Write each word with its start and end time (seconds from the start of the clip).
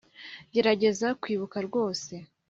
gerageza 0.53 1.07
kwibuka 1.21 1.57
rwose 1.67 2.13